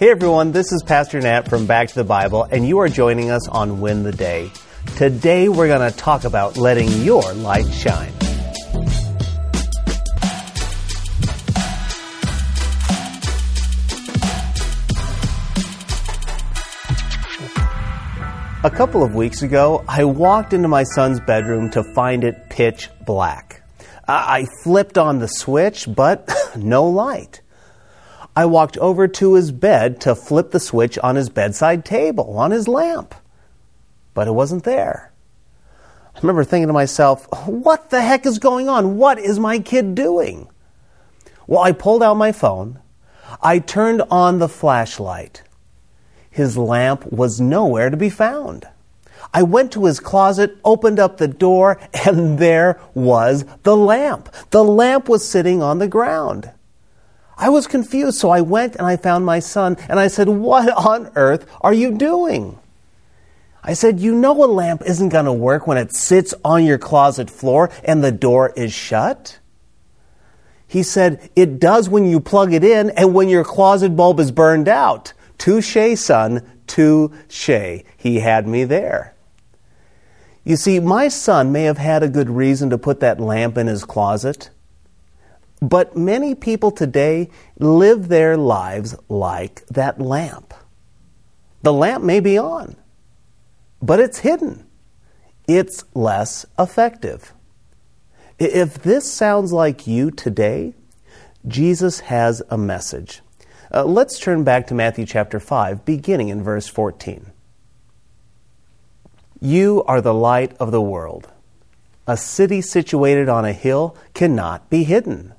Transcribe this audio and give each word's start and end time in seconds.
Hey 0.00 0.08
everyone, 0.08 0.52
this 0.52 0.72
is 0.72 0.82
Pastor 0.82 1.20
Nat 1.20 1.46
from 1.46 1.66
Back 1.66 1.88
to 1.88 1.94
the 1.94 2.04
Bible, 2.04 2.44
and 2.44 2.66
you 2.66 2.78
are 2.78 2.88
joining 2.88 3.30
us 3.30 3.46
on 3.48 3.82
Win 3.82 4.02
the 4.02 4.12
Day. 4.12 4.50
Today 4.96 5.50
we're 5.50 5.68
going 5.68 5.92
to 5.92 5.94
talk 5.94 6.24
about 6.24 6.56
letting 6.56 6.88
your 7.02 7.34
light 7.34 7.70
shine. 7.70 8.10
A 18.64 18.70
couple 18.74 19.02
of 19.02 19.14
weeks 19.14 19.42
ago, 19.42 19.84
I 19.86 20.04
walked 20.04 20.54
into 20.54 20.68
my 20.68 20.84
son's 20.84 21.20
bedroom 21.20 21.68
to 21.72 21.84
find 21.94 22.24
it 22.24 22.48
pitch 22.48 22.88
black. 23.04 23.62
I 24.08 24.46
flipped 24.64 24.96
on 24.96 25.18
the 25.18 25.28
switch, 25.28 25.86
but 25.94 26.26
no 26.56 26.86
light. 26.86 27.42
I 28.36 28.46
walked 28.46 28.78
over 28.78 29.08
to 29.08 29.34
his 29.34 29.50
bed 29.50 30.00
to 30.02 30.14
flip 30.14 30.50
the 30.50 30.60
switch 30.60 30.98
on 30.98 31.16
his 31.16 31.28
bedside 31.28 31.84
table, 31.84 32.38
on 32.38 32.52
his 32.52 32.68
lamp, 32.68 33.14
but 34.14 34.28
it 34.28 34.32
wasn't 34.32 34.64
there. 34.64 35.12
I 36.14 36.20
remember 36.20 36.44
thinking 36.44 36.68
to 36.68 36.72
myself, 36.72 37.26
what 37.46 37.90
the 37.90 38.02
heck 38.02 38.26
is 38.26 38.38
going 38.38 38.68
on? 38.68 38.96
What 38.96 39.18
is 39.18 39.38
my 39.38 39.58
kid 39.58 39.94
doing? 39.94 40.48
Well, 41.46 41.60
I 41.60 41.72
pulled 41.72 42.02
out 42.02 42.14
my 42.14 42.32
phone. 42.32 42.78
I 43.42 43.58
turned 43.58 44.02
on 44.10 44.38
the 44.38 44.48
flashlight. 44.48 45.42
His 46.30 46.56
lamp 46.56 47.10
was 47.12 47.40
nowhere 47.40 47.90
to 47.90 47.96
be 47.96 48.10
found. 48.10 48.68
I 49.32 49.42
went 49.42 49.72
to 49.72 49.84
his 49.84 50.00
closet, 50.00 50.56
opened 50.64 50.98
up 50.98 51.16
the 51.16 51.28
door, 51.28 51.80
and 52.06 52.38
there 52.38 52.80
was 52.94 53.44
the 53.62 53.76
lamp. 53.76 54.32
The 54.50 54.64
lamp 54.64 55.08
was 55.08 55.28
sitting 55.28 55.62
on 55.62 55.78
the 55.78 55.88
ground. 55.88 56.50
I 57.40 57.48
was 57.48 57.66
confused, 57.66 58.18
so 58.18 58.28
I 58.28 58.42
went 58.42 58.76
and 58.76 58.86
I 58.86 58.98
found 58.98 59.24
my 59.24 59.38
son 59.38 59.78
and 59.88 59.98
I 59.98 60.08
said, 60.08 60.28
What 60.28 60.68
on 60.68 61.10
earth 61.16 61.50
are 61.62 61.72
you 61.72 61.96
doing? 61.96 62.58
I 63.64 63.72
said, 63.72 63.98
You 63.98 64.14
know 64.14 64.44
a 64.44 64.46
lamp 64.46 64.82
isn't 64.84 65.08
going 65.08 65.24
to 65.24 65.32
work 65.32 65.66
when 65.66 65.78
it 65.78 65.94
sits 65.94 66.34
on 66.44 66.66
your 66.66 66.76
closet 66.76 67.30
floor 67.30 67.70
and 67.82 68.04
the 68.04 68.12
door 68.12 68.52
is 68.56 68.74
shut? 68.74 69.38
He 70.68 70.82
said, 70.82 71.30
It 71.34 71.58
does 71.58 71.88
when 71.88 72.04
you 72.04 72.20
plug 72.20 72.52
it 72.52 72.62
in 72.62 72.90
and 72.90 73.14
when 73.14 73.30
your 73.30 73.42
closet 73.42 73.96
bulb 73.96 74.20
is 74.20 74.30
burned 74.30 74.68
out. 74.68 75.14
Touche, 75.38 75.98
son, 75.98 76.42
touche. 76.66 77.82
He 77.96 78.20
had 78.20 78.46
me 78.46 78.64
there. 78.64 79.14
You 80.44 80.56
see, 80.56 80.78
my 80.78 81.08
son 81.08 81.52
may 81.52 81.62
have 81.62 81.78
had 81.78 82.02
a 82.02 82.08
good 82.08 82.28
reason 82.28 82.68
to 82.68 82.76
put 82.76 83.00
that 83.00 83.18
lamp 83.18 83.56
in 83.56 83.66
his 83.66 83.86
closet. 83.86 84.50
But 85.60 85.96
many 85.96 86.34
people 86.34 86.70
today 86.70 87.28
live 87.58 88.08
their 88.08 88.36
lives 88.36 88.96
like 89.08 89.66
that 89.66 90.00
lamp. 90.00 90.54
The 91.62 91.72
lamp 91.72 92.02
may 92.02 92.20
be 92.20 92.38
on, 92.38 92.76
but 93.82 94.00
it's 94.00 94.20
hidden. 94.20 94.66
It's 95.46 95.84
less 95.94 96.46
effective. 96.58 97.34
If 98.38 98.82
this 98.82 99.12
sounds 99.12 99.52
like 99.52 99.86
you 99.86 100.10
today, 100.10 100.74
Jesus 101.46 102.00
has 102.00 102.42
a 102.48 102.56
message. 102.56 103.20
Uh, 103.72 103.84
let's 103.84 104.18
turn 104.18 104.44
back 104.44 104.66
to 104.68 104.74
Matthew 104.74 105.04
chapter 105.04 105.38
5, 105.38 105.84
beginning 105.84 106.28
in 106.28 106.42
verse 106.42 106.66
14. 106.66 107.32
You 109.40 109.84
are 109.86 110.00
the 110.00 110.14
light 110.14 110.56
of 110.58 110.70
the 110.70 110.80
world. 110.80 111.28
A 112.06 112.16
city 112.16 112.62
situated 112.62 113.28
on 113.28 113.44
a 113.44 113.52
hill 113.52 113.96
cannot 114.14 114.70
be 114.70 114.84
hidden. 114.84 115.34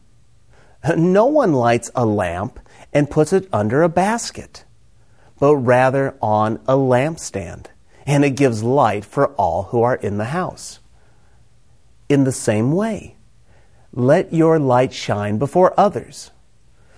No 0.98 1.26
one 1.26 1.54
lights 1.54 1.92
a 1.96 2.06
lamp 2.06 2.60
and 2.92 3.10
puts 3.10 3.34
it 3.34 3.48
under 3.54 3.84
a 3.84 3.90
basket, 3.90 4.66
but 5.40 5.56
rather 5.56 6.18
on 6.22 6.58
a 6.68 6.74
lampstand, 6.74 7.68
and 8.06 8.26
it 8.26 8.32
gives 8.32 8.64
light 8.64 9.06
for 9.06 9.28
all 9.36 9.64
who 9.64 9.82
are 9.84 9.96
in 9.96 10.18
the 10.18 10.26
house. 10.26 10.80
In 12.10 12.24
the 12.24 12.32
same 12.32 12.72
way, 12.72 13.16
let 13.94 14.34
your 14.34 14.58
light 14.60 14.94
shine 14.94 15.38
before 15.38 15.80
others, 15.80 16.32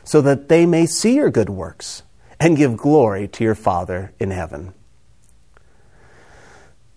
so 0.04 0.22
that 0.22 0.48
they 0.48 0.66
may 0.66 0.86
see 0.86 1.16
your 1.16 1.30
good 1.30 1.50
works 1.50 2.04
and 2.40 2.58
give 2.58 2.78
glory 2.78 3.28
to 3.28 3.44
your 3.44 3.56
Father 3.56 4.14
in 4.20 4.32
heaven. 4.32 4.74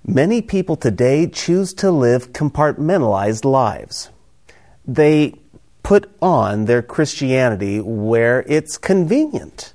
Many 0.05 0.41
people 0.41 0.77
today 0.77 1.27
choose 1.27 1.75
to 1.75 1.91
live 1.91 2.33
compartmentalized 2.33 3.45
lives. 3.45 4.11
They 4.85 5.35
put 5.87 6.11
on 6.21 6.65
their 6.65 6.83
Christianity 6.83 7.81
where 7.81 8.43
it's 8.49 8.77
convenient, 8.77 9.73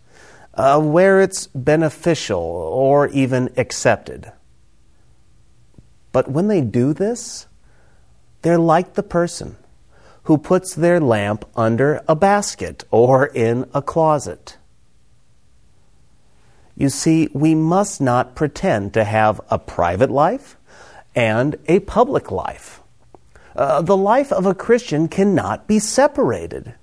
uh, 0.53 0.77
where 0.77 1.21
it's 1.21 1.47
beneficial, 1.55 2.37
or 2.37 3.07
even 3.07 3.49
accepted. 3.55 4.29
But 6.11 6.29
when 6.29 6.49
they 6.49 6.59
do 6.59 6.91
this, 6.91 7.47
they're 8.41 8.57
like 8.57 8.95
the 8.95 9.03
person 9.03 9.55
who 10.23 10.37
puts 10.37 10.75
their 10.75 10.99
lamp 10.99 11.45
under 11.55 12.01
a 12.09 12.15
basket 12.17 12.83
or 12.91 13.27
in 13.27 13.69
a 13.73 13.81
closet. 13.81 14.57
You 16.75 16.89
see, 16.89 17.29
we 17.31 17.55
must 17.55 18.01
not 18.01 18.35
pretend 18.35 18.93
to 18.95 19.05
have 19.05 19.39
a 19.49 19.57
private 19.57 20.11
life 20.11 20.57
and 21.15 21.55
a 21.67 21.79
public 21.79 22.31
life. 22.31 22.80
Uh, 23.55 23.81
the 23.81 23.97
life 23.97 24.31
of 24.31 24.45
a 24.45 24.55
Christian 24.55 25.07
cannot 25.07 25.67
be 25.67 25.79
separated. 25.79 26.73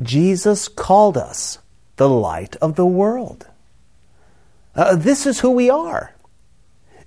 Jesus 0.00 0.68
called 0.68 1.16
us 1.16 1.58
the 1.96 2.08
light 2.08 2.56
of 2.56 2.76
the 2.76 2.86
world. 2.86 3.46
Uh, 4.74 4.94
this 4.94 5.26
is 5.26 5.40
who 5.40 5.50
we 5.50 5.68
are. 5.68 6.14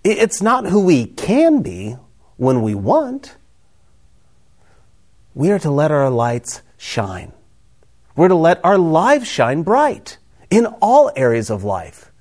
It's 0.04 0.42
not 0.42 0.66
who 0.66 0.84
we 0.84 1.06
can 1.06 1.62
be 1.62 1.96
when 2.38 2.62
we 2.62 2.76
want. 2.76 3.38
We 5.34 5.52
are 5.52 5.60
to 5.60 5.72
let 5.72 5.92
our 5.92 6.10
lights 6.10 6.62
shine. 6.78 7.32
We're 8.16 8.28
to 8.28 8.36
let 8.36 8.64
our 8.66 8.78
lives 8.78 9.28
shine 9.28 9.64
bright 9.64 10.18
in 10.50 10.66
all 10.82 11.12
areas 11.16 11.50
of 11.50 11.64
life 11.64 12.12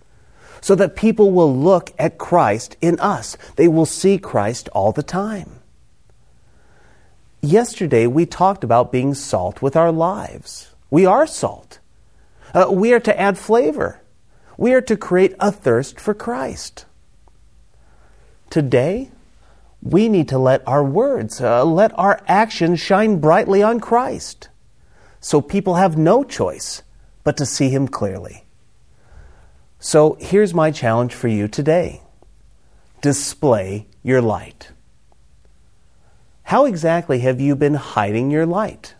so 0.61 0.75
that 0.75 0.95
people 0.95 1.33
will 1.33 1.55
look 1.55 1.93
at 1.99 2.19
Christ 2.19 2.77
in 2.81 3.00
us. 3.00 3.37
They 3.56 3.67
will 3.67 3.87
see 3.87 4.19
Christ 4.19 4.69
all 4.69 4.93
the 4.93 5.03
time. 5.03 5.59
Yesterday, 7.43 8.06
we 8.06 8.27
talked 8.27 8.65
about 8.65 8.93
being 8.93 9.15
salt 9.15 9.62
with 9.62 9.77
our 9.77 9.91
lives. 9.91 10.75
We 10.91 11.06
are 11.06 11.27
salt. 11.27 11.78
Uh, 12.53 12.67
we 12.71 12.93
are 12.93 13.01
to 13.01 13.19
add 13.19 13.39
flavor. 13.39 14.01
We 14.59 14.75
are 14.75 14.83
to 14.83 14.97
create 14.97 15.34
a 15.41 15.50
thirst 15.50 15.99
for 15.99 16.12
Christ. 16.12 16.84
Today, 18.50 19.11
we 19.83 20.09
need 20.09 20.29
to 20.29 20.39
let 20.39 20.67
our 20.67 20.84
words, 20.84 21.41
uh, 21.41 21.65
let 21.65 21.99
our 21.99 22.21
actions 22.27 22.81
shine 22.81 23.21
brightly 23.21 23.62
on 23.62 23.81
Christ 23.81 24.49
so 25.21 25.41
people 25.41 25.77
have 25.77 25.97
no 25.97 26.25
choice 26.25 26.83
but 27.25 27.37
to 27.37 27.47
see 27.47 27.69
Him 27.71 27.89
clearly. 27.89 28.45
So 29.79 30.17
here's 30.21 30.53
my 30.53 30.71
challenge 30.71 31.15
for 31.15 31.29
you 31.29 31.49
today 31.49 32.03
display 33.00 33.87
your 34.03 34.21
light. 34.21 34.73
How 36.50 36.65
exactly 36.65 37.21
have 37.21 37.41
you 37.41 37.55
been 37.55 37.75
hiding 37.75 38.33
your 38.33 38.44
light? 38.44 38.97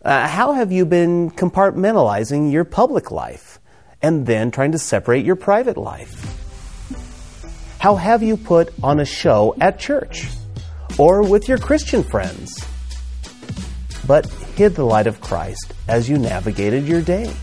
Uh, 0.00 0.28
how 0.28 0.52
have 0.52 0.70
you 0.70 0.86
been 0.86 1.28
compartmentalizing 1.32 2.52
your 2.52 2.62
public 2.62 3.10
life 3.10 3.58
and 4.00 4.24
then 4.24 4.52
trying 4.52 4.70
to 4.70 4.78
separate 4.78 5.24
your 5.24 5.34
private 5.34 5.76
life? 5.76 6.14
How 7.80 7.96
have 7.96 8.22
you 8.22 8.36
put 8.36 8.72
on 8.80 9.00
a 9.00 9.04
show 9.04 9.56
at 9.60 9.80
church 9.80 10.28
or 10.98 11.28
with 11.28 11.48
your 11.48 11.58
Christian 11.58 12.04
friends, 12.04 12.64
but 14.06 14.24
hid 14.54 14.76
the 14.76 14.84
light 14.84 15.08
of 15.08 15.20
Christ 15.20 15.74
as 15.88 16.08
you 16.08 16.16
navigated 16.16 16.86
your 16.86 17.02
day? 17.02 17.34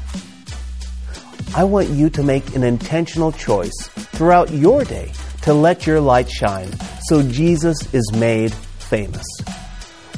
I 1.57 1.65
want 1.65 1.89
you 1.89 2.09
to 2.11 2.23
make 2.23 2.55
an 2.55 2.63
intentional 2.63 3.33
choice 3.33 3.89
throughout 4.15 4.49
your 4.49 4.85
day 4.85 5.11
to 5.41 5.53
let 5.53 5.85
your 5.85 5.99
light 5.99 6.29
shine 6.29 6.71
so 7.03 7.23
Jesus 7.23 7.77
is 7.93 8.11
made 8.13 8.53
famous. 8.53 9.25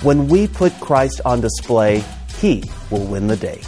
When 0.01 0.27
we 0.27 0.47
put 0.47 0.73
Christ 0.79 1.21
on 1.25 1.41
display, 1.41 2.03
He 2.39 2.63
will 2.89 3.05
win 3.05 3.27
the 3.27 3.37
day. 3.37 3.61